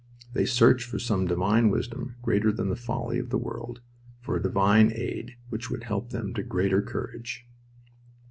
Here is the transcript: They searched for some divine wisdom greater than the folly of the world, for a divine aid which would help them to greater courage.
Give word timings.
They 0.33 0.47
searched 0.47 0.87
for 0.89 0.97
some 0.97 1.27
divine 1.27 1.69
wisdom 1.69 2.15
greater 2.23 2.51
than 2.51 2.69
the 2.69 2.75
folly 2.75 3.19
of 3.19 3.29
the 3.29 3.37
world, 3.37 3.81
for 4.19 4.35
a 4.35 4.41
divine 4.41 4.91
aid 4.95 5.35
which 5.49 5.69
would 5.69 5.83
help 5.83 6.09
them 6.09 6.33
to 6.33 6.41
greater 6.41 6.81
courage. 6.81 7.45